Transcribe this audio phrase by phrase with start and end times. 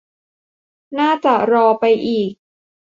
[0.99, 2.31] น่าจะรอไปอีก